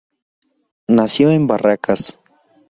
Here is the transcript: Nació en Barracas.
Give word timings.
Nació 0.87 1.29
en 1.29 1.45
Barracas. 1.45 2.17